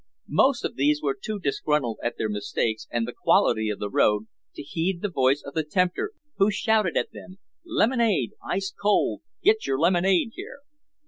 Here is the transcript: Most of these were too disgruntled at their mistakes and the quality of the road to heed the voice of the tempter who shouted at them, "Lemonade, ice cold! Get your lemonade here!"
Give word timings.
Most 0.33 0.65
of 0.65 0.77
these 0.77 0.99
were 0.99 1.13
too 1.13 1.37
disgruntled 1.39 1.99
at 2.03 2.17
their 2.17 2.27
mistakes 2.27 2.87
and 2.89 3.07
the 3.07 3.13
quality 3.13 3.69
of 3.69 3.77
the 3.77 3.87
road 3.91 4.25
to 4.55 4.63
heed 4.63 5.03
the 5.03 5.09
voice 5.11 5.43
of 5.45 5.53
the 5.53 5.63
tempter 5.63 6.13
who 6.37 6.49
shouted 6.49 6.97
at 6.97 7.11
them, 7.11 7.37
"Lemonade, 7.63 8.31
ice 8.43 8.71
cold! 8.81 9.21
Get 9.43 9.67
your 9.67 9.77
lemonade 9.77 10.31
here!" 10.33 10.61